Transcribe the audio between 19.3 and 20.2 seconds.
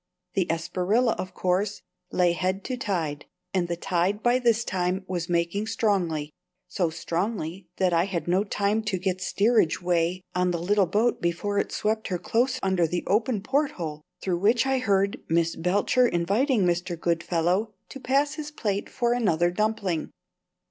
dumpling.